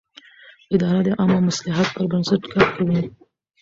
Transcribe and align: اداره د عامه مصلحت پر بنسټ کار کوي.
اداره 0.75 0.99
د 1.05 1.09
عامه 1.19 1.39
مصلحت 1.47 1.87
پر 1.95 2.05
بنسټ 2.11 2.41
کار 2.53 2.67
کوي. 2.75 2.99